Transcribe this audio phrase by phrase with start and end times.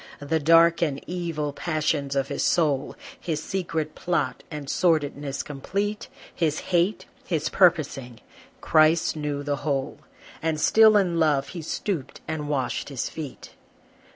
[0.19, 6.57] The dark and evil passions of his soul, His secret plot, and sordidness complete, His
[6.73, 8.19] hate, his purposing,
[8.61, 9.99] Christ knew the whole,
[10.41, 13.51] And still in love he stooped and washed his feet.